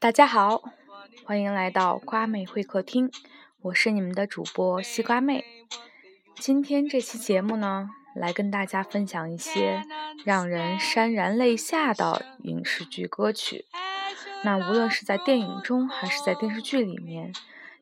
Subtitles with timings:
[0.00, 0.62] 大家好，
[1.24, 3.10] 欢迎来到瓜妹会客厅，
[3.62, 5.44] 我是你们的主播西瓜妹。
[6.36, 9.82] 今天这期节目呢，来跟大家分享一些
[10.24, 13.64] 让人潸然泪下的影视剧歌曲。
[14.44, 17.32] 那无论是在电影中还是在电视剧里面，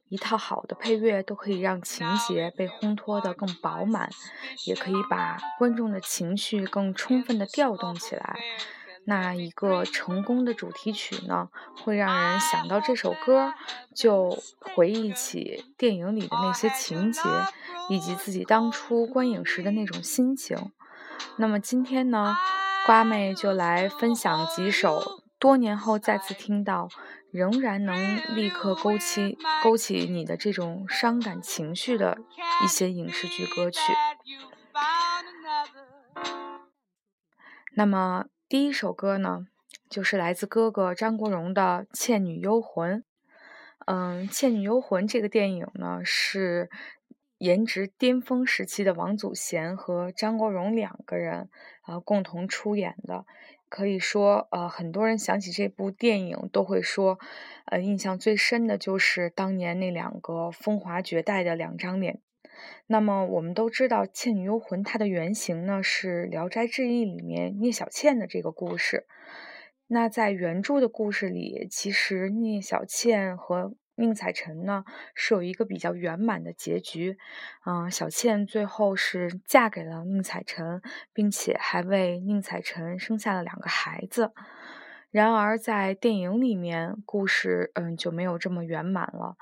[0.09, 4.09] 一套好的配乐都可以让情节被烘托得更饱满，
[4.65, 8.39] 也可以把观众的情绪更充分地调动起来。
[9.09, 11.49] 那一个成功的主题曲呢，
[11.85, 13.55] 会让人想到这首歌，
[13.95, 17.21] 就回忆起电影里的那些情节，
[17.89, 20.73] 以及自己当初观影时的那种心情。
[21.37, 22.37] 那么今天呢，
[22.85, 26.89] 瓜妹就来分享几首多年后再次听到，
[27.31, 32.19] 仍然能立刻勾起勾起你的这种伤感情绪的
[32.65, 33.79] 一些影视剧歌曲。
[37.77, 38.25] 那么。
[38.49, 39.49] 第一首歌呢，
[39.91, 43.01] 就是来自哥哥张国荣的《倩女幽魂》。
[43.87, 46.71] 嗯，《倩女幽魂》这个电影呢，是
[47.39, 51.49] 颜值巅峰时期的王祖贤和张国荣两个人
[51.83, 53.27] 啊共同出演的。
[53.69, 57.19] 可以说，呃，很多人想起这部电影，都会说，
[57.65, 62.21] 呃，印象最深的就是当年那两个风华绝代的两张脸。
[62.87, 69.07] 那么我们都知道《倩女幽魂》它的原型呢是《聊斋志异》里面聂小倩的这个故事。
[69.89, 77.19] 那在原著的故事里，其实聂小倩和宁采臣呢是有一个比较圆满的结局。
[77.65, 80.81] 嗯，小倩最后是嫁给了宁采臣，
[81.13, 84.33] 并且还为宁采臣生下了两个孩子。
[85.11, 89.37] 然而在电影里面，故事嗯就没有这么圆满了。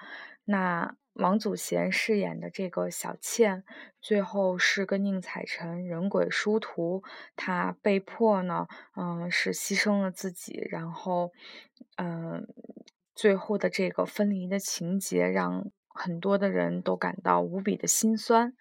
[0.44, 0.96] 那。
[1.14, 3.64] 王祖贤饰演的这个小倩，
[4.00, 7.02] 最后是跟宁采臣人鬼殊途，
[7.36, 8.66] 她被迫呢，
[8.96, 11.30] 嗯，是牺牲了自己，然后，
[11.96, 12.46] 嗯，
[13.14, 18.52] 最后的这个分离的情节，让很多的人都感到无比的心酸。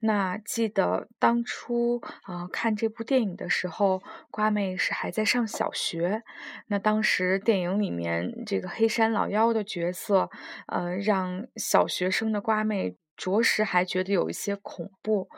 [0.00, 6.22] 那记得当初啊看这部电影的时候，瓜妹是还在上小学。
[6.68, 10.30] 那当时电影里面这个黑山老妖的角色，
[10.66, 15.28] 呃，让小学生的瓜妹着实还觉得有一些恐怖。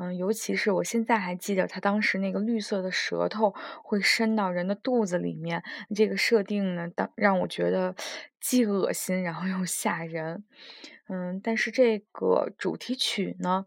[0.00, 3.52] 嗯，尤其是我现在还记得他当时那个绿色的舌头
[3.82, 5.62] 会伸到人的肚子里面，
[5.94, 7.96] 这个设定呢，当让我觉得
[8.40, 10.44] 既恶心然后又吓人。
[11.08, 13.66] 嗯，但是这个主题曲呢？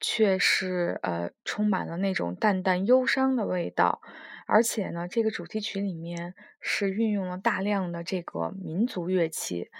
[0.00, 4.00] 却是呃充满了那种淡淡忧伤的味道，
[4.46, 9.70] 而且呢，这个主题曲里面是运用了大量的这个民族乐器，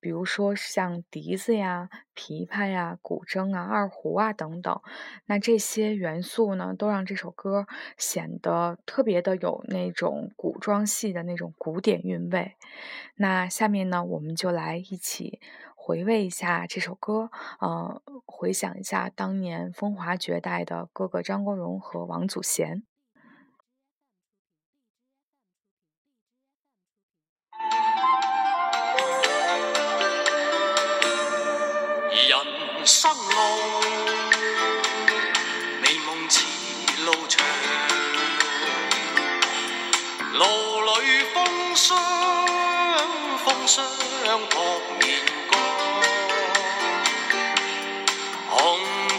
[0.00, 4.80] 比如说像笛子呀、琵琶呀、古筝啊、二胡啊等等。
[5.26, 12.56] 那这些元素呢，都让这首歌显得特别的有那种古装戏的那种古典韵味。
[13.16, 15.40] 那下面呢，我们就来一起。
[15.86, 17.30] 回味一下这首歌，
[17.60, 22.84] 呃，回想一下当年风华绝代的哥哥张国荣和王祖贤。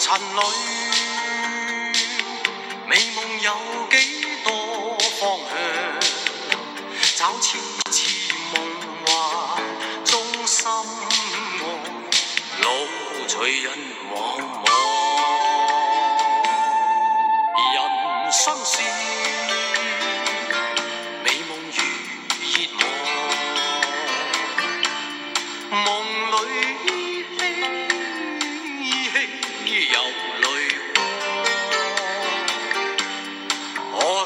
[0.06, 0.22] 尘里
[2.86, 3.52] 美梦有
[3.90, 3.96] 几
[4.44, 4.54] 多
[5.20, 5.58] 方向？
[7.16, 7.58] 找痴
[7.90, 7.98] 痴
[8.54, 8.56] 梦
[9.08, 9.10] 幻
[10.06, 11.64] 中心爱，
[12.62, 12.68] 路
[13.28, 13.74] 随人
[14.14, 14.16] 茫
[14.64, 14.66] 茫。
[17.74, 19.25] 人生是。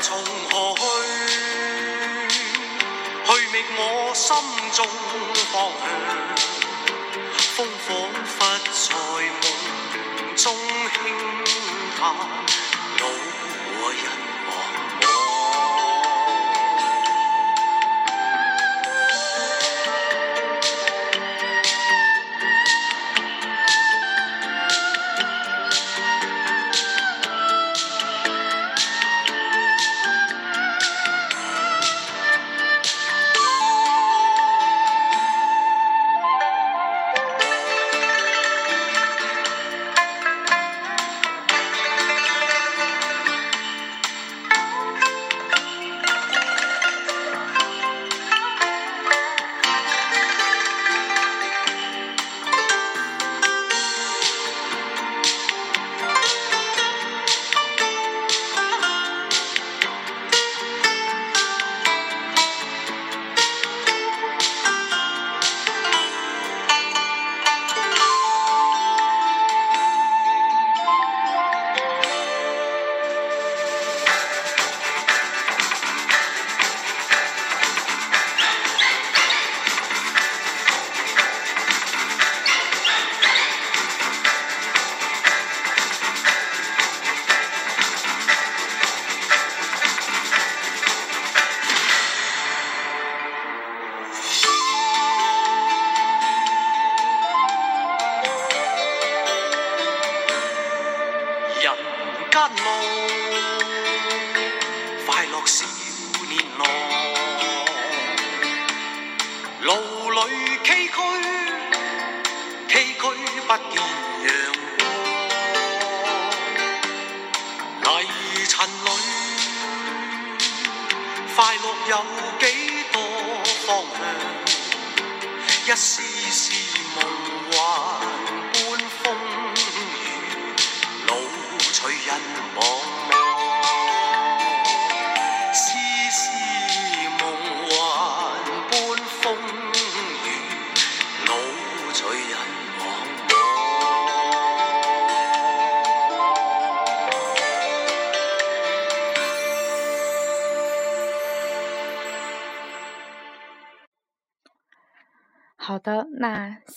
[0.01, 0.81] 从何去？
[3.25, 3.79] 去觅我
[4.15, 4.27] 心
[4.73, 4.87] 中
[5.51, 5.87] 方向，
[7.55, 7.87] 风仿
[8.25, 8.37] 佛
[8.71, 8.79] 在
[9.41, 9.43] 梦
[10.35, 10.97] 中轻
[11.99, 12.01] 叹，
[12.99, 13.01] 路
[13.81, 14.28] 和人。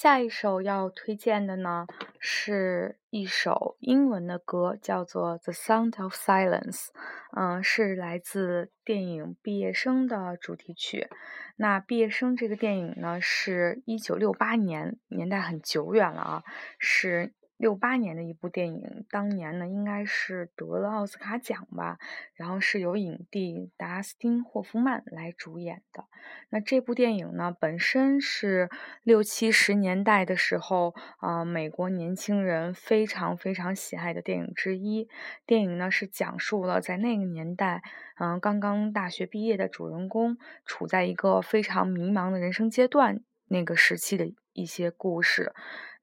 [0.02, 1.86] 下一首要推荐的呢，
[2.18, 6.86] 是一首英文的歌，叫做《The Sound of Silence》，
[7.36, 11.08] 嗯，是来自电影《毕业生》的主题曲。
[11.54, 16.42] 那《毕业生》这个电影呢，是一九六八年，年代很久远了啊，
[16.80, 17.32] 是
[17.62, 21.96] 六八年的一部电影，当年呢应该是得了奥斯卡奖吧，
[22.34, 26.06] 然后是由影帝达斯汀·霍夫曼来主演的。
[26.48, 28.68] 那这部电影呢，本身是
[29.04, 35.08] 六七十年代的时候，呃，美国年轻人非常非常喜爱的电影之一。
[35.46, 37.84] 电影呢是讲述了在那个年代，
[38.18, 45.52] 嗯、刚刚大学毕业的主人公处在一个非常迷茫的人生阶段那个时期的一些故事。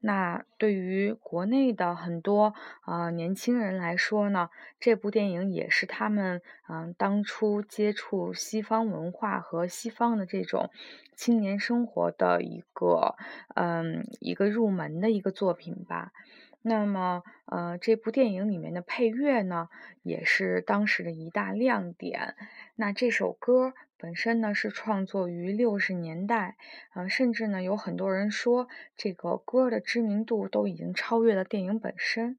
[0.01, 2.53] 那对于国内的很多
[2.85, 4.49] 呃年轻人来说呢，
[4.79, 10.69] 这部电影也是他们嗯、当初接触西方文化和西方的这种
[11.15, 13.15] 青年生活的一个
[13.55, 16.11] 嗯一个入门的一个作品吧。
[16.61, 19.69] 那么，呃，这部电影里面的配乐呢，
[20.03, 22.35] 也是当时的一大亮点。
[22.75, 26.57] 那这首歌本身呢是创作于六十年代，
[26.93, 28.67] 呃，甚至呢有很多人说
[28.97, 32.37] 这个歌的知名度都已经超越了电影本身。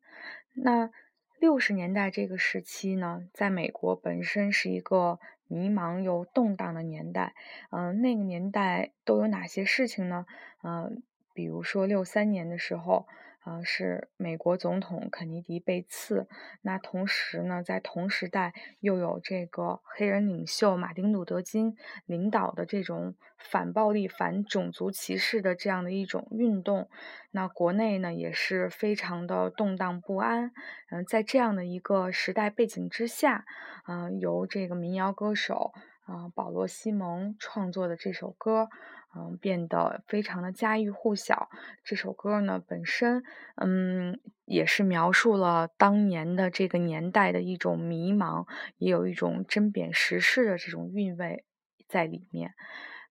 [0.53, 0.91] 那
[1.39, 7.33] 六十年代这个时期呢，在美国本身是一个迷茫又动荡的年代。
[7.71, 10.27] 嗯、那个年代都有哪些事情呢？
[10.63, 11.03] 嗯、
[11.33, 13.07] 比如说六三年的时候，
[13.41, 16.29] 啊，是美国总统肯尼迪被刺。
[16.61, 26.91] 那同时呢，在同时代又有这个黑人领袖马丁·路德·金领导的这种反暴力、反种族歧视的这样的一种运动。
[27.31, 30.53] 那国内呢也是非常的动荡不安。
[30.91, 33.47] 嗯、在这样的一个时代背景之下，
[33.89, 35.73] 嗯、由这个民谣歌手
[36.11, 38.69] 啊、保罗·西蒙创作的这首歌。
[39.13, 41.49] 嗯，变得非常的家喻户晓。
[41.83, 43.25] 这首歌呢，本身，
[43.57, 48.47] 嗯，也是描述了当年的这个年代的一种迷茫，
[48.79, 51.45] 也有一种针砭时事的这种韵味
[51.89, 52.53] 在里面。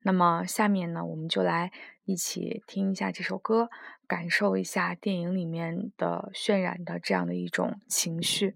[0.02, 1.74] 那么下面呢，我们就来
[2.06, 3.70] 一起听一下这首歌，
[4.08, 8.56] 感受一下电影里面的渲染的这样的一种情绪。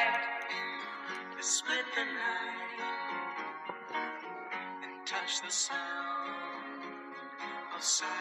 [5.31, 6.83] touched the sound
[7.75, 8.11] of silence.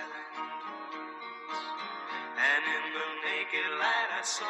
[2.38, 4.46] And in the naked light, I saw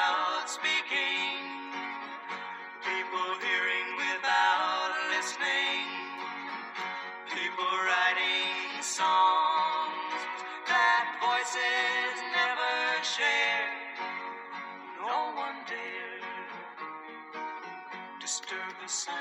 [18.91, 19.15] sound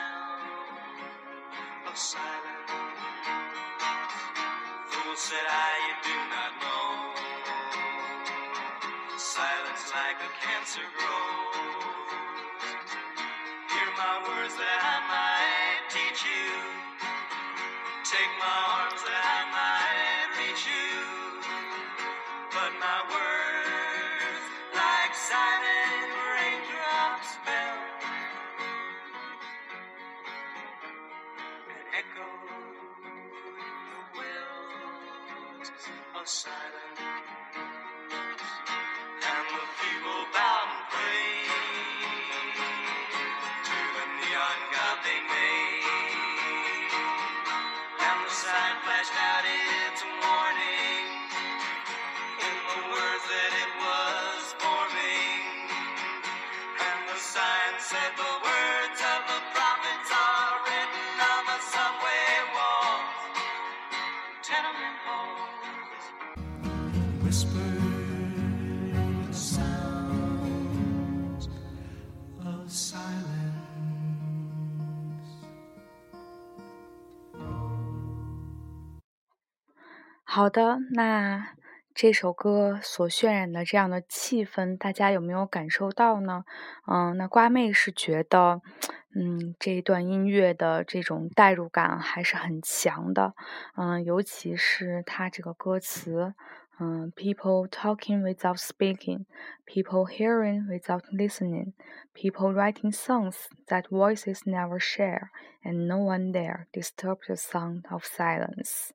[1.88, 2.70] of silent.
[4.90, 7.14] Fool said I, you do not know.
[9.16, 11.49] Silence like a cancer grows.
[36.16, 37.89] are silent.
[80.40, 81.50] 好的，那
[81.94, 86.46] 这首歌所渲染的这样的气氛，大家有没有感受到呢？
[86.88, 88.62] 嗯，那瓜妹是觉得，
[89.14, 93.34] 嗯，这一段音乐的这种代入感还是很强的。
[93.76, 96.34] 嗯，尤其是它这个歌词，
[96.80, 99.26] 嗯，people talking without speaking,
[99.66, 101.74] people hearing without listening,
[102.16, 103.36] people writing songs
[103.68, 105.32] that voices never share,
[105.66, 108.92] and no one there disturb the sound of silence.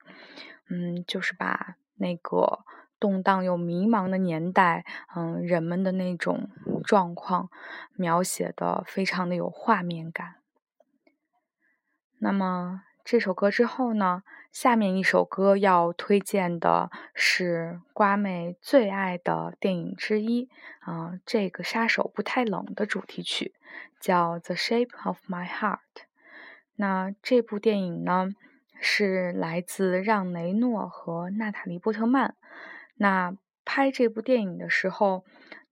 [0.68, 2.64] 嗯，就是把那个
[2.98, 6.48] 动荡又迷茫的年代，嗯，人们的那种
[6.84, 7.50] 状况
[7.94, 10.36] 描写的非常的有画面感。
[12.18, 20.48] 那么这首歌之后呢，下面一首歌要推荐的是瓜妹最爱的电影之一，
[20.80, 23.54] 啊、这个杀手不太冷的主题曲
[24.00, 25.76] 叫《The Shape of My Heart》。
[26.76, 28.30] 那这部电影呢？
[28.84, 32.36] 是来自让·雷诺和娜塔莉·波特曼。
[32.96, 35.24] 那拍这部电影的时候，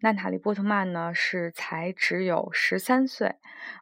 [0.02, 3.37] 娜塔莉·波特曼呢是才只有十三岁。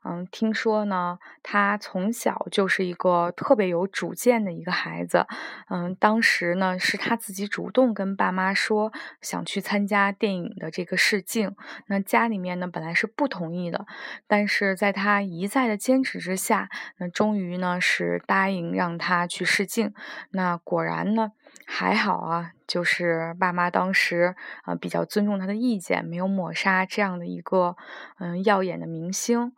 [0.05, 5.27] 嗯，听说呢，她从小就是一个特别有主见的一个孩子。
[5.71, 11.57] 嗯，当时呢是她自己主动跟爸妈说想去参加电影的这个试镜。
[11.87, 13.87] 那家里面呢本来是不同意的，
[14.27, 19.95] 但是在她一再的坚持之下，那终于呢是答应让她去试镜。
[20.31, 21.33] 那果然呢。
[21.67, 24.35] 还好啊，就是爸妈当时
[24.67, 27.77] 呃比较尊重他的意见，没有抹杀这样的一个
[28.19, 29.53] 嗯耀眼的明星。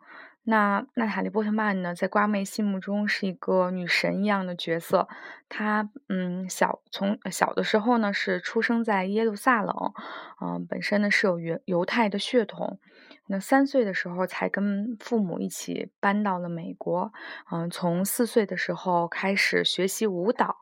[0.45, 5.07] 那娜塔莉波特曼呢，在瓜妹心目中是一个女神一样的角色。
[5.47, 9.93] 她嗯小从小的时候呢是出生在耶路撒冷，
[10.41, 12.77] 嗯本身呢是有犹犹太的血统。
[13.27, 17.11] 那三岁的时候才跟父母一起搬到了美国，
[17.51, 20.55] 嗯，从四岁的时候开始学习舞蹈，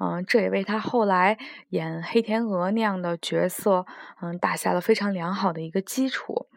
[0.00, 1.38] 嗯，这也为他后来
[1.68, 3.86] 演黑天鹅那样的角色，
[4.20, 6.48] 嗯，打下了非常良好的一个基础。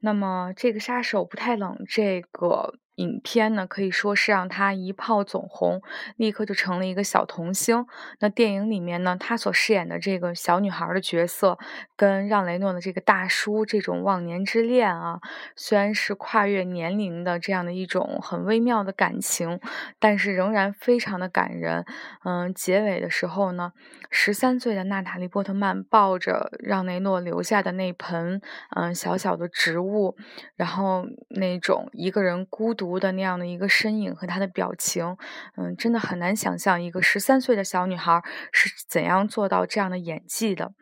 [0.00, 2.78] 那么，这个杀手不太冷这个。
[3.00, 5.80] 影片呢，可以说是让他一炮走红，
[6.16, 7.86] 立刻就成了一个小童星。
[8.18, 11.58] 那电影里面呢，他所饰演的这个小女孩的角色，
[11.96, 15.18] 跟让雷诺的这个大叔这种忘年之恋啊，
[15.56, 19.58] 虽然是跨越年龄的这样的一种很微妙的感情，
[19.98, 21.86] 但是仍然非常的感人。
[22.24, 23.72] 嗯，结尾的时候呢，
[24.10, 28.42] 十三岁的娜塔莉波特曼抱着让雷诺留下的那盆
[28.76, 30.16] 嗯小小的植物，
[30.56, 32.89] 然后那种一个人孤独。
[32.98, 35.16] 的那样的一个身影和她的表情，
[35.56, 40.72] 嗯，真的很难想象一个十三岁的小女孩是怎样做到这样的演技的。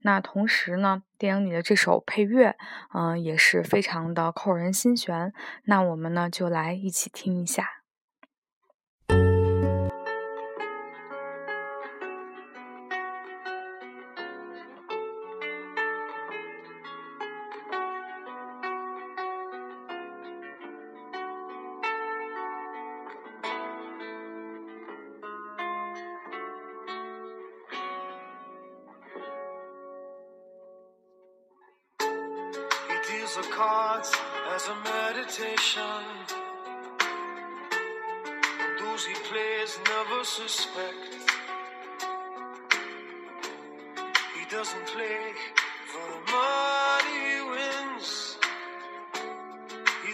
[0.00, 2.56] 那同时呢，电影里的这首配乐，
[2.92, 5.32] 嗯，也是非常的扣人心弦。
[5.64, 7.81] 那我们呢，就来一起听一下。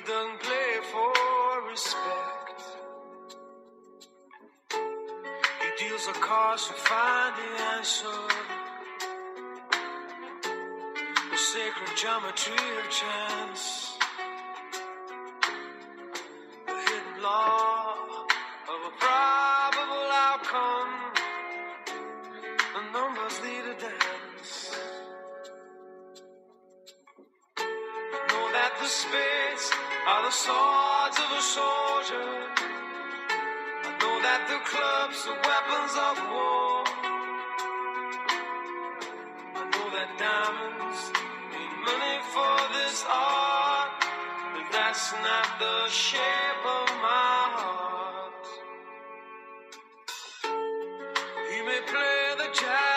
[0.08, 2.62] done play for respect.
[4.72, 8.18] He deals a cause to find the answer.
[11.30, 13.97] The sacred geometry of chance.
[30.44, 32.30] Swords of a soldier.
[33.86, 36.74] I know that the clubs are weapons of war.
[39.58, 41.02] I know that diamonds
[41.50, 43.98] need money for this art,
[44.54, 48.46] but that's not the shape of my heart.
[51.50, 52.87] You may play the jack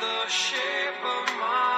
[0.00, 1.75] the shape of my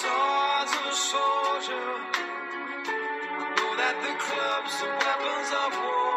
[0.00, 1.88] swords a soldier.
[3.40, 6.11] I know that the clubs are weapons of war.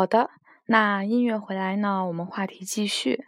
[0.00, 0.30] 好的，
[0.64, 3.26] 那音乐回来呢，我们话题继续。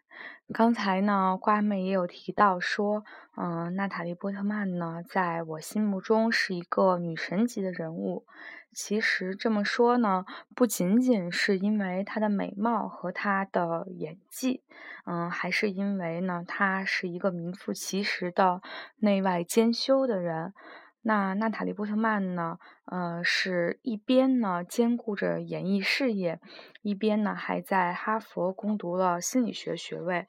[0.54, 3.04] 刚才呢，瓜妹也有提到说，
[3.36, 8.24] 嗯、娜塔莉波特曼呢，在我心目中是一个女神级的人物。
[8.72, 10.24] 其实这么说呢，
[10.56, 14.62] 不仅仅是因为她的美貌和她的演技，
[15.04, 18.62] 嗯，还是因为呢，她是一个名副其实的
[18.96, 20.54] 内外兼修的人。
[21.02, 26.40] 那娜塔莉波特曼呢，呃，是一边呢兼顾着演艺事业，
[26.82, 30.26] 一边呢还在哈佛攻读了心理学学位。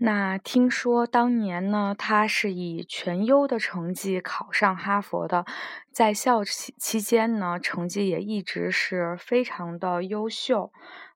[0.00, 5.44] 那听说当年呢，他是以全优的成绩考上哈佛的，
[5.90, 10.72] 在校期期间呢，成绩也一直是非常的优秀。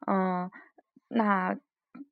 [0.07, 0.51] 嗯，
[1.07, 1.57] 那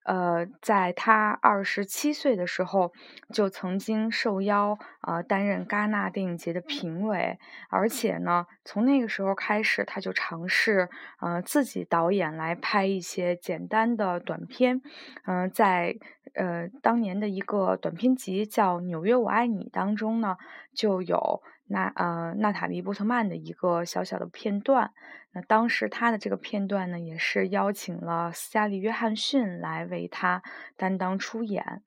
[0.04, 2.92] 呃，在他二十七岁的时候，
[3.32, 10.88] 就曾经受邀呃担任戛纳电影节的评委，而且呢，从那个时候开始，他就尝试
[11.20, 14.80] 呃自己导演来拍一些简单的短片，
[15.26, 15.96] 嗯、在
[16.34, 20.36] 呃当年的一个短片集叫《纽约我爱你》当中呢，
[20.74, 24.92] 就有娜呃娜塔莉波特曼的一个小小的片段。
[25.32, 30.42] 那当时他的这个片段呢，也是邀请了斯嘉丽约翰逊来为他
[30.76, 31.82] 担当出演。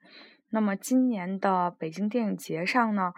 [0.49, 3.13] 那么今年的北京电影节上呢，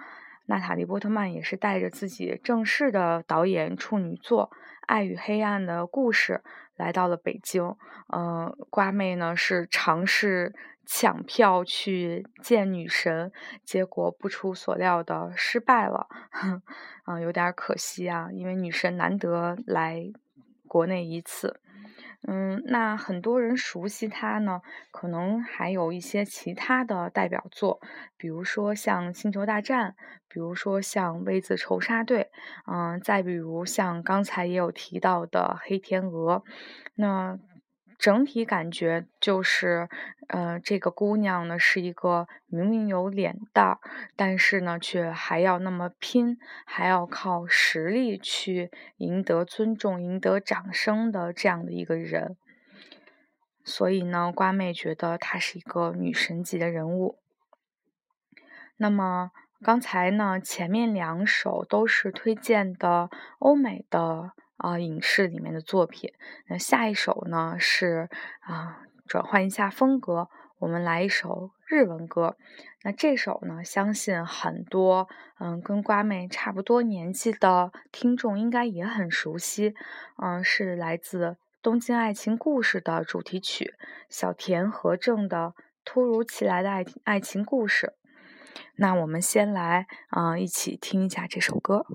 [0.47, 4.49] 娜塔莉波特曼也是带着自己正式的导演处女作
[4.87, 6.41] 《爱与黑暗的故事》
[6.75, 7.75] 来到了北京。
[8.11, 10.55] 嗯，瓜妹呢是尝试。
[10.85, 13.31] 抢票去见女神，
[13.63, 16.07] 结果不出所料的失败了，
[17.07, 20.11] 嗯，有点可惜啊，因为女神难得来
[20.67, 21.59] 国内一次。
[22.27, 27.79] 嗯，那很多人熟悉她呢，可能还有一些其他的代表作，
[28.17, 29.91] 比如说像《星球大战》，
[30.27, 32.31] 比如说像《V 字仇杀队》，
[32.71, 36.37] 嗯，再比如像刚才也有提到的《黑天鹅》，
[36.95, 37.37] 那。
[37.97, 39.89] 整体感觉就是，
[40.27, 43.79] 呃，这个姑娘呢是一个明明有脸蛋儿，
[44.15, 52.37] 但是呢却还要那么拼，还要靠实力去赢得尊重、赢得掌声的这样的一个人。
[53.63, 57.17] 所以呢，瓜妹觉得她是一个女神级的人物。
[58.77, 59.31] 那么
[59.63, 64.33] 刚才呢，前面两首都是推荐的欧美的。
[64.57, 66.13] 啊，影视里面的作品。
[66.47, 68.09] 那下一首呢是
[68.41, 72.37] 啊，转换一下风格，我们来一首日文歌。
[72.83, 75.07] 那这首呢，相信很多
[75.39, 79.73] 嗯跟瓜妹差不多年纪的听众应该也很熟悉。
[80.21, 81.25] 嗯，是来自
[81.61, 83.73] 《东京爱情故事》的主题曲，
[84.07, 85.37] 小田和正的
[85.83, 87.87] 《突如其来的爱爱情故事》。
[88.77, 91.85] 那我们先来啊，一起听一下这首歌。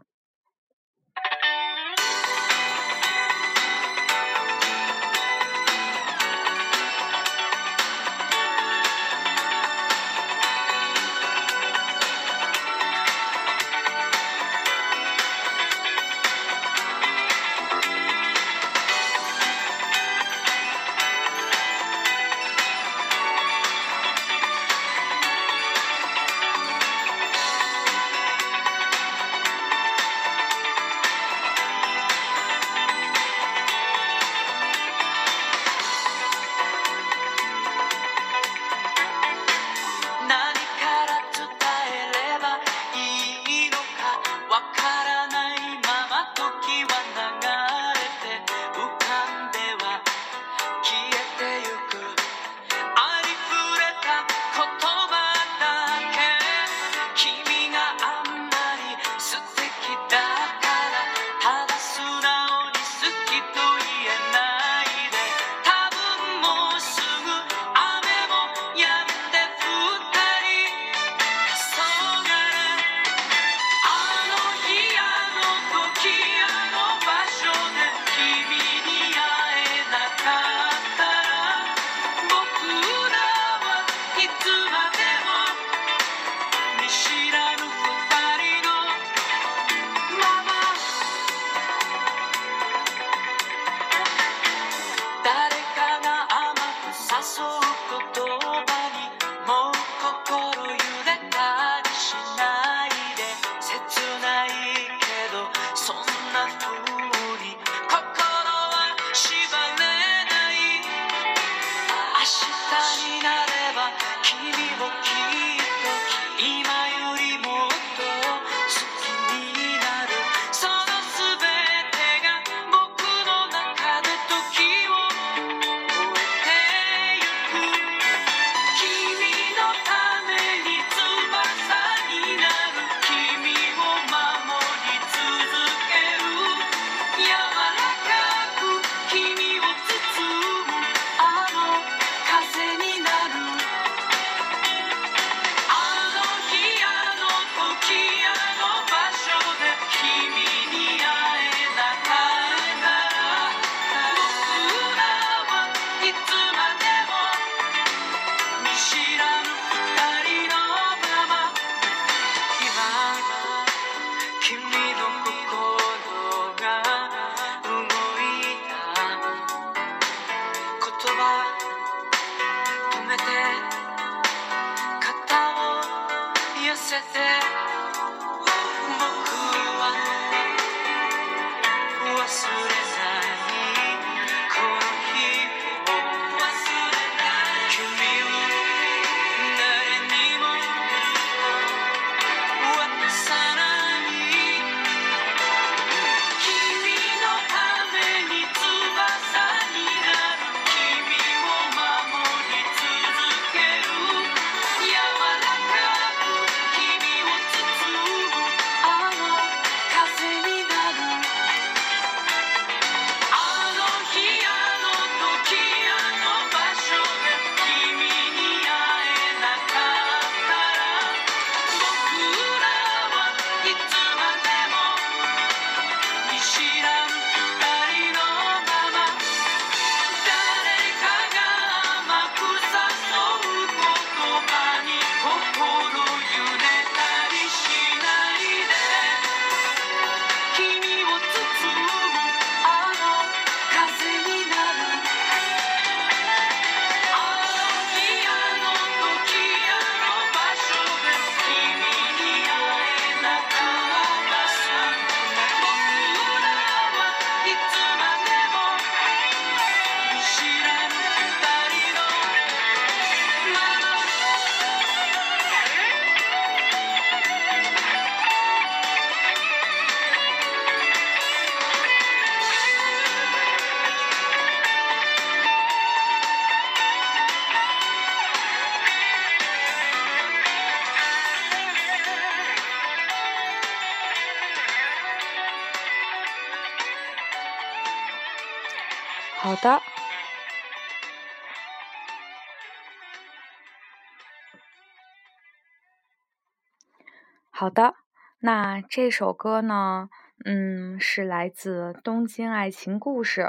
[297.61, 297.95] 好的，
[298.39, 300.09] 那这首歌呢，
[300.47, 303.43] 嗯，是来自《东京爱情故事》。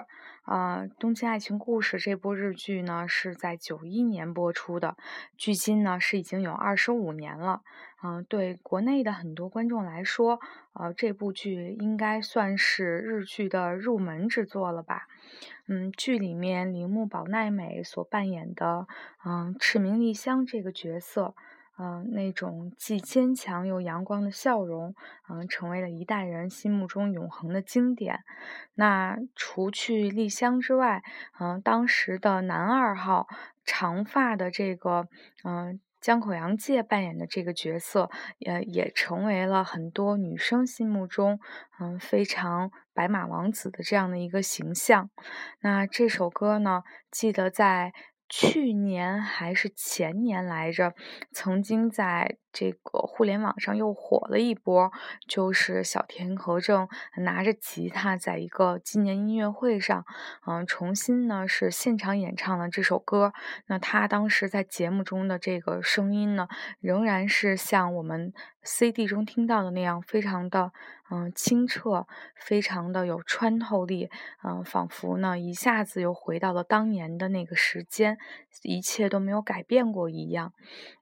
[0.45, 4.97] 呃，《东京爱情故事》这部日剧呢，是在九一年播出的，
[5.37, 7.61] 距今呢是已经有二十五年了。
[8.03, 10.41] 嗯，对国内的很多观众来说，
[10.73, 15.07] 呃，这部剧应该算是日剧的入门之作了吧？
[15.69, 18.87] 嗯，剧里面铃木保奈美所扮演的，
[19.25, 21.33] 嗯，赤名莉香这个角色。
[21.81, 24.93] 嗯，那种既坚强又阳光的笑容，
[25.27, 28.19] 嗯，成为了一代人心目中永恒的经典。
[28.75, 31.01] 那除去丽香之外，
[31.39, 33.25] 嗯，当时的男二号
[33.65, 35.07] 长发的这个，
[35.43, 41.39] 嗯，江口洋介扮演的这个角色，也也成为了很多女生心目中，
[41.79, 45.09] 嗯，非常白马王子的这样的一个形象。
[45.61, 47.91] 那这首歌呢，记得在。
[48.31, 50.95] 去年还是前年来着，
[51.33, 54.91] 曾经在这个互联网上又火了一波，
[55.27, 56.87] 就是小田和正
[57.17, 60.05] 拿着吉他在一个纪念音乐会上，
[60.45, 63.33] 嗯，重新呢是现场演唱了这首歌。
[63.67, 66.47] 那他当时在节目中的这个声音呢，
[66.79, 68.33] 仍然是像我们
[68.63, 70.71] CD 中听到的那样，非常的。
[71.13, 74.09] 嗯，清澈，非常的有穿透力，
[74.45, 78.17] 嗯，仿佛呢一下子又回到了当年的那个时间，
[78.63, 80.53] 一切都没有改变过一样。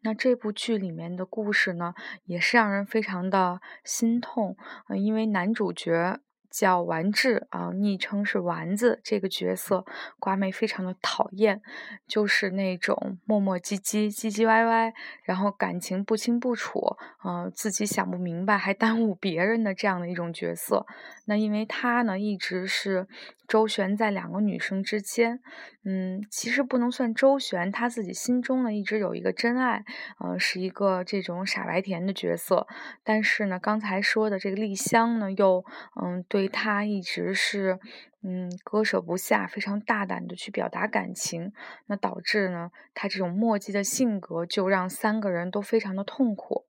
[0.01, 1.93] 那这部剧里面的故事呢，
[2.25, 4.57] 也是让人非常的心痛，
[4.97, 6.19] 因为男主角。
[6.51, 8.99] 叫丸治啊，昵称是丸子。
[9.03, 9.85] 这个角色
[10.17, 11.61] 瓜妹非常的讨厌，
[12.07, 20.87] 就是那种磨磨唧唧、唧唧歪歪，然后感情不清不楚，嗯，自己想不明白还耽误别人的这样的一种角色。
[21.29, 23.07] 那因为他呢，一直是。
[23.47, 25.39] 周旋在两个女生之间，
[25.83, 29.83] 嗯，其实不能算周旋，他自己心中呢一直有一个真爱，
[30.23, 32.67] 嗯，是一个这种傻白甜的角色。
[33.03, 35.65] 但是呢，刚才说的这个丽香呢，又
[35.99, 37.79] 嗯对他一直是
[38.21, 41.51] 嗯割舍不下，非常大胆的去表达感情，
[41.87, 46.65] 那导致呢他这种墨迹的性格就让三个人都非常的痛苦。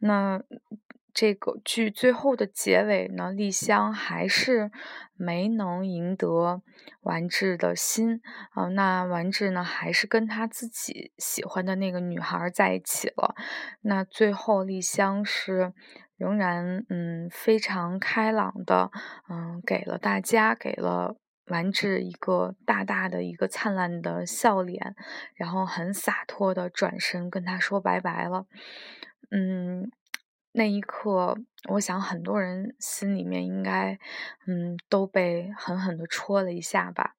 [0.00, 0.42] 那。
[1.12, 4.70] 这个剧最后的结尾呢，丽香还是
[5.14, 6.62] 没能赢得
[7.02, 8.20] 丸治的心
[8.52, 8.68] 啊。
[8.68, 13.34] 那丸治呢，还是跟他自己喜欢的那个女孩在一起了。
[13.82, 15.72] 那最后丽香是
[16.16, 18.90] 仍然嗯非常开朗的，
[19.28, 24.94] 嗯给了大家给了丸治一个大大的一个灿烂的笑脸，
[25.34, 28.46] 然后很洒脱的转身跟他说拜拜了。
[29.30, 29.90] 嗯。
[30.52, 33.98] 那一刻，我想很多人心里面应该，
[34.48, 37.14] 嗯，都被狠狠的戳了一下吧。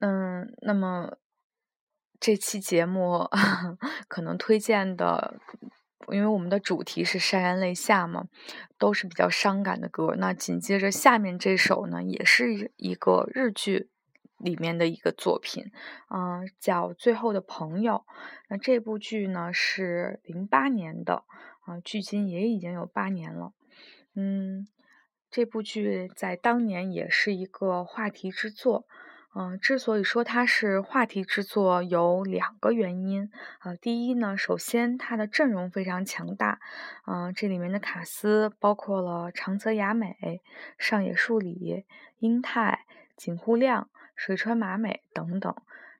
[0.00, 1.16] 嗯，那么
[2.18, 3.28] 这期节目
[4.08, 5.40] 可能推荐的，
[6.08, 8.24] 因为我们的主题是潸然泪下嘛，
[8.76, 10.16] 都是比较伤感的歌。
[10.18, 13.91] 那紧接着下面这首呢，也是一个日剧。
[14.42, 15.70] 里面的一个作品，
[16.10, 18.04] 嗯，叫《最后的朋友》。
[18.48, 21.24] 那这部剧呢是零八年的，
[21.64, 23.52] 啊，距今也已经有八年了。
[24.14, 24.66] 嗯，
[25.30, 28.84] 这部剧在当年也是一个话题之作。
[29.34, 33.30] 嗯，之所以说它是话题之作，有两个原因。
[33.62, 36.60] 呃，第一呢，首先它的阵容非常强大。
[37.06, 40.42] 嗯，这里面的卡司包括了长泽雅美、
[40.76, 41.86] 上野树里、
[42.18, 42.84] 英泰、
[43.16, 43.88] 井户亮。
[44.24, 45.52] 水川麻美等等，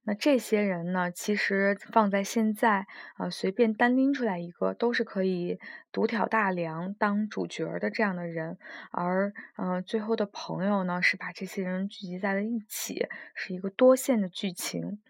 [0.05, 1.11] 那这些人呢？
[1.11, 2.87] 其实放在现在，
[3.19, 5.59] 呃，随便单拎出来一个，都是可以
[5.91, 8.59] 独挑大梁当主角的这样的人。
[8.93, 15.01] 而，嗯，最后的朋友呢，是把这些人聚集在了一起，是一个多线的剧情。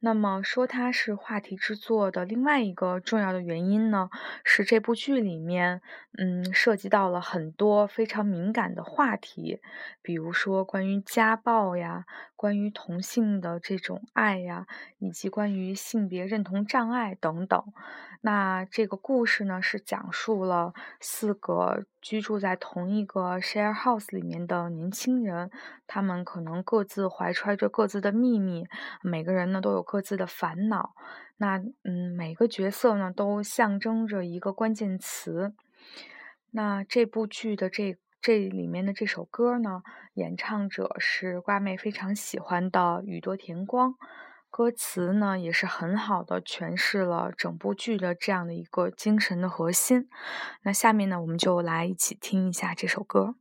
[0.00, 4.10] 那么说它是话题之作的另外一个重要的原因呢，
[4.44, 5.82] 是这部剧里面，
[6.16, 9.60] 嗯，涉及到了很多非常敏感的话题，
[10.00, 12.04] 比如说关于家暴呀，
[12.36, 14.66] 关于同性的这种爱呀，
[14.98, 17.64] 以及关于性别认同障碍等等。
[18.20, 25.50] 那这个故事呢，是讲述了四个居住在同一个 share house 里面的年轻人，
[25.86, 28.66] 他们可能各自怀揣着各自的秘密，
[29.02, 30.94] 每个人呢都有各自的烦恼。
[31.38, 35.54] 那嗯，每个角色呢都象征着一个关键词。
[36.50, 43.94] 那这部剧的这这里面的这首歌呢，演唱者是瓜妹非常喜欢的宇多田光。
[44.50, 50.08] 歌词呢也是很好的诠释了整部剧的这样的一个精神的核心。
[50.62, 53.36] 那下面呢，我们就来一起听一下这首歌。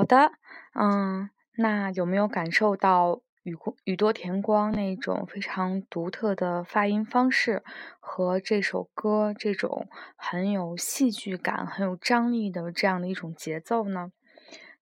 [0.00, 0.32] 好的
[0.72, 1.28] 嗯
[1.58, 7.62] 那有没有感受到宇宇多田光那种非常独特的发音方式
[7.98, 14.10] 和这首歌这种很有戏剧感很有张力的这样的一种节奏呢？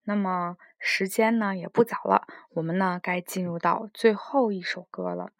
[0.05, 5.33] 那么时间呢也不早了我们呢该进入到最后一首歌了。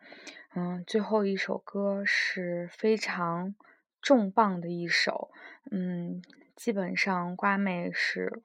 [0.57, 3.55] 嗯最后一首歌是非常
[4.03, 5.31] 重磅的一首
[5.71, 6.21] 嗯
[6.57, 8.43] 基本上瓜妹是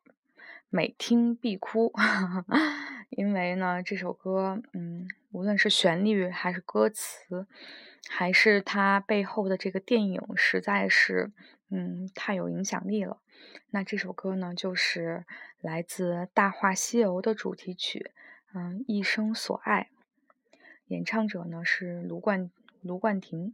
[0.76, 1.94] 每听必哭，
[3.12, 7.46] 因为呢这首歌，嗯，无论是旋律还是歌词，
[8.10, 11.32] 还是它背后的这个电影，实在是，
[11.70, 13.20] 嗯，太有影响力了。
[13.70, 15.26] 那这首歌呢，就是
[15.62, 18.10] 来自《大话西游》的主题曲，
[18.56, 19.90] 嗯，《一生所爱》，
[20.88, 22.50] 演唱者呢是卢冠
[22.82, 23.54] 卢冠廷。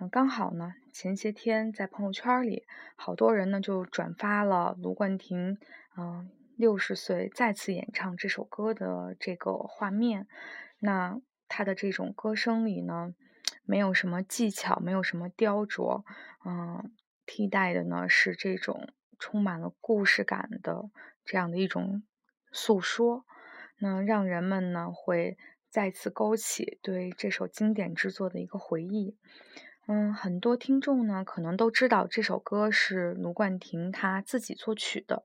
[0.00, 5.56] 嗯，刚好呢，前些天在朋友圈里，好多人呢就转发了卢冠廷，
[5.96, 6.28] 嗯，
[6.58, 10.26] 六十岁再次演唱这首歌的这个画面。
[10.80, 13.14] 那他的这种歌声里呢，
[13.62, 16.02] 没有什么技巧，没有什么雕琢，
[16.44, 16.92] 嗯，
[17.24, 20.90] 替代的呢是这种充满了故事感的
[21.24, 22.02] 这样的一种
[22.50, 23.24] 诉说，
[23.78, 25.38] 那让人们呢会
[25.70, 29.16] 再次勾起对这首经典之作的一个回忆。
[29.90, 35.24] 嗯，很多听众呢可能都知道这首歌是卢冠廷他自己作曲的，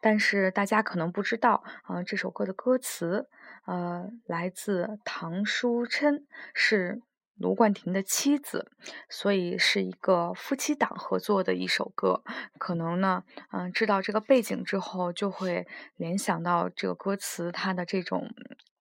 [0.00, 3.28] 但是大家可能不知道，啊，这首歌的歌词，
[3.64, 7.02] 呃，来自唐书琛，是
[7.36, 8.70] 卢冠廷的妻子，
[9.08, 12.22] 所以是一个夫妻档合作的一首歌。
[12.58, 18.30] 可能呢，嗯，知道这个背景之后，就会联想到这个歌词它的这种，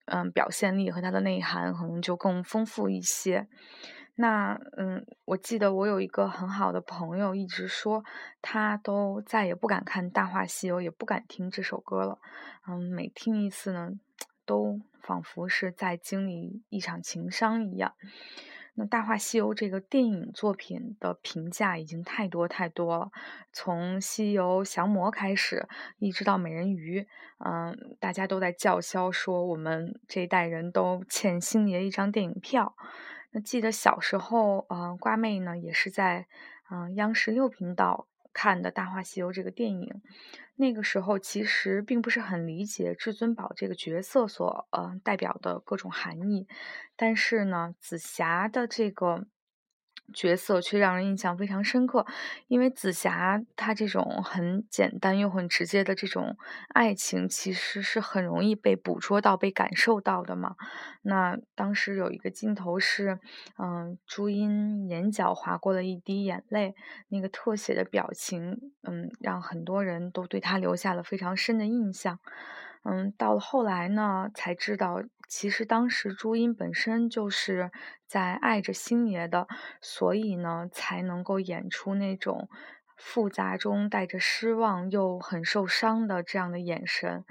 [0.06, 3.48] 嗯，表现力和它的内涵可能就更丰富一些。
[4.18, 8.04] 那嗯，我记得我有一个很好的朋友，一直说
[8.42, 12.20] 他都再也不敢看《大话西游》，也不敢听这首歌了。
[12.66, 13.92] 嗯，每听一次呢，
[14.46, 17.94] 都仿佛是在经历一场情伤一样。
[18.78, 23.12] 那《大话西游》这个电影作品的评价已经太多太多了，
[23.52, 27.02] 从《西游降魔》开始，一直到《美人鱼》，
[27.40, 32.76] 嗯，大家都在叫嚣说我们这一代人都欠星爷一张电影票。
[33.36, 36.26] 那记得小时候，嗯，瓜妹呢也是在
[36.72, 40.02] 嗯央视六频道看的《大话西游》这个电影。
[40.56, 46.48] 那个时候其实并不是很理解至尊宝这个角色所呃代表的各种含义，
[46.96, 49.28] 但是呢，紫霞的这个。
[50.14, 52.06] 角色却让人印象非常深刻，
[52.48, 56.38] 因为紫霞她这种很简单又很直接的这种
[56.70, 60.56] 爱情，其实是很容易被捕捉到、被感受到的嘛。
[61.02, 63.20] 那当时有一个镜头是，
[63.58, 66.76] 嗯，朱茵眼角划过了一滴眼泪，
[67.10, 72.20] 那个特写的表情，嗯，让很多人都对她留下了非常深的印象。
[72.88, 77.72] 嗯，到了后来呢，才知道其实当时朱茵本身就是
[78.08, 79.48] 在爱着星爷的，
[79.82, 82.50] 所以呢，才能够演出那种
[82.96, 87.26] 复杂中带着失望又很受伤的这样的眼神。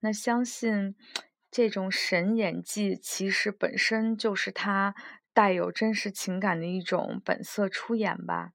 [0.00, 0.94] 那相信
[1.50, 4.94] 这种神演技，其实本身就是他
[5.34, 8.52] 带有真实情感的一种本色出演吧。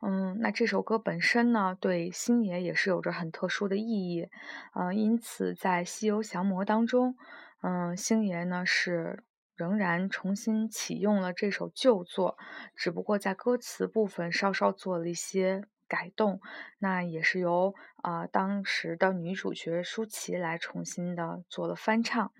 [0.00, 4.28] 嗯，那这首歌本身呢，对星爷也是有着很特殊的意义，
[4.74, 7.16] 嗯，因此在《西游降魔》当中，
[7.62, 9.24] 嗯，星爷呢是
[9.56, 12.38] 仍然重新启用了这首旧作，
[12.76, 15.64] 只不过在歌词部分稍稍做了一些。
[15.88, 16.40] 改动，
[16.78, 22.30] 那也是由啊当时的女主角舒淇来重新的做了翻唱。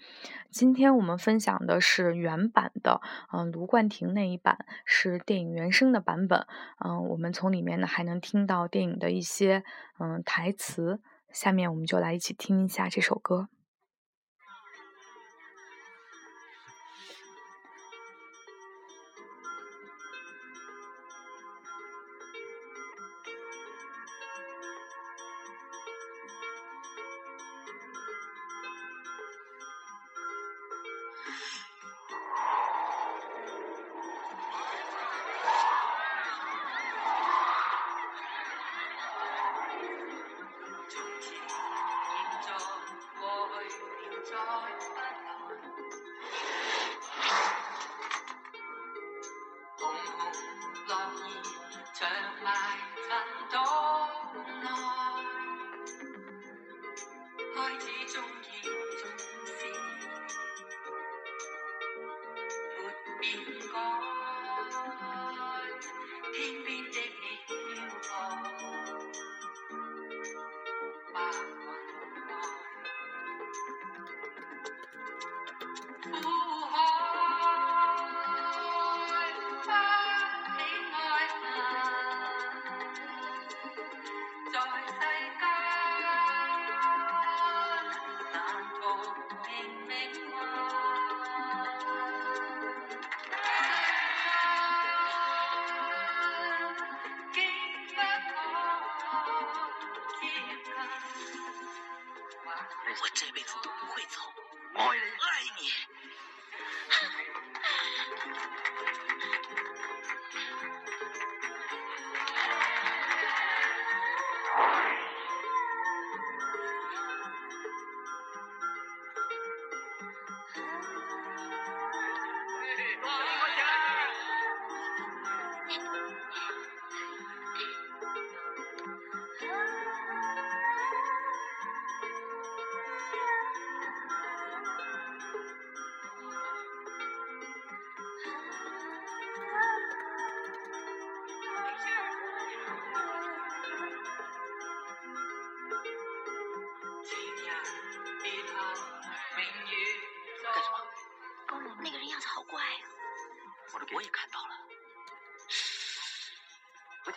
[0.50, 3.00] 今天我们分享的是原版的，
[3.32, 6.46] 嗯，卢冠廷那一版是电影原声的版本，
[6.84, 9.64] 嗯，我们从里面呢还能听到电影的一些
[9.98, 11.00] 嗯台词。
[11.32, 13.48] 下面我们就来一起听一下这首歌。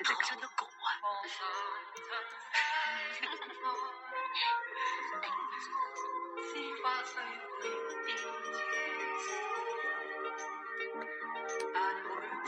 [0.04, 0.90] 好像条狗啊！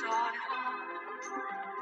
[0.09, 1.69] 啊，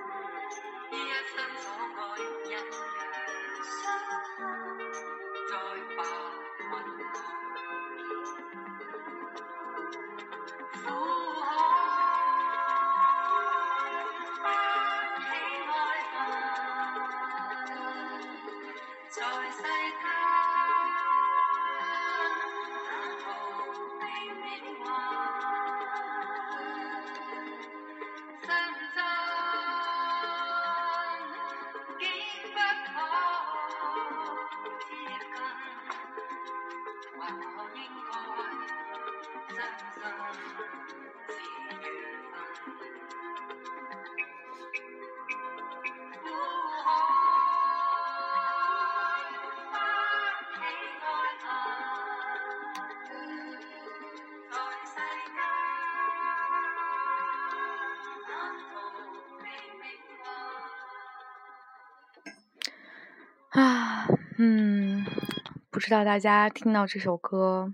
[65.82, 67.74] 不知道大家听到这首歌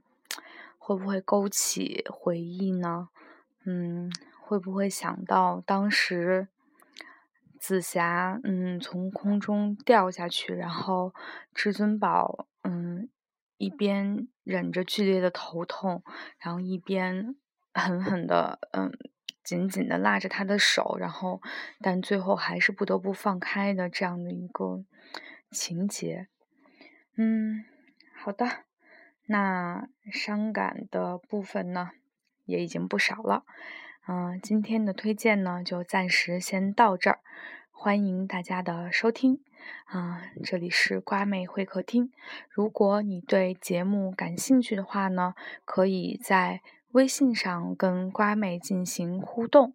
[0.78, 3.10] 会不会勾起回忆呢？
[3.66, 6.48] 嗯，会不会想到当时
[7.60, 11.14] 紫霞嗯从空中掉下去，然后
[11.54, 13.10] 至尊宝嗯
[13.58, 16.02] 一边忍着剧烈的头痛，
[16.40, 17.36] 然后一边
[17.76, 18.90] 狠狠的嗯
[19.44, 21.42] 紧紧的拉着他的手，然后
[21.82, 24.86] 但最后还是不得不放开的这样的一个。
[25.50, 26.28] 情节，
[27.16, 27.64] 嗯，
[28.28, 28.46] 好的，
[29.28, 31.92] 那伤感的部分呢，
[32.44, 33.46] 也已经不少了，
[34.06, 37.20] 嗯，今天的推荐呢，就暂时先到这儿，
[37.72, 39.40] 欢迎大家的收听，
[39.86, 42.12] 啊，这里是瓜妹会客厅，
[42.50, 46.62] 如果你对节目感兴趣的话呢，可以在
[46.92, 49.74] 微信上跟瓜妹进行互动，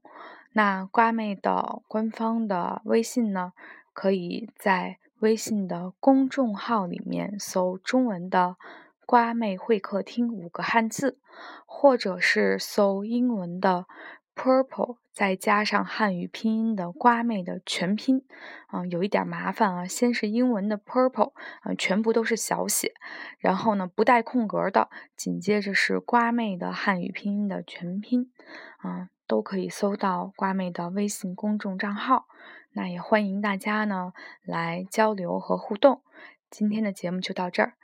[0.53, 3.55] 那瓜妹的官方的微信呢，
[3.94, 4.98] 可以在。
[5.22, 8.56] 微信的公众号里面搜中文的
[9.06, 11.20] “瓜妹会客厅”五个汉字，
[11.64, 13.86] 或者是搜英文的
[14.34, 18.24] “purple”，再加上汉语拼音的“瓜妹”的全拼，
[18.66, 19.86] 啊，有一点麻烦啊。
[19.86, 22.92] 先是英文的 “purple”，啊，全部都是小写，
[23.38, 28.32] 然后呢不带空格的，紧接着是瓜妹的汉语拼音的全拼，
[28.78, 32.26] 啊，都可以搜到瓜妹的微信公众账号。
[32.72, 34.12] 那也欢迎大家呢
[34.42, 36.02] 来交流和互动。
[36.50, 37.74] 今天的节目就到这儿，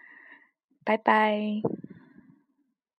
[0.84, 1.62] 拜拜。